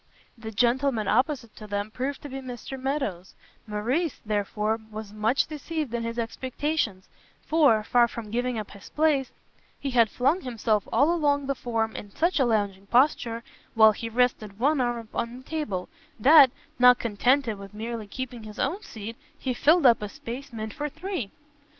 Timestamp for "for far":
7.45-8.07